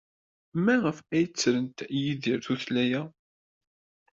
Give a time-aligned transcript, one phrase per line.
[0.63, 3.01] Maɣef ay ttrent Yidir tuttra-a?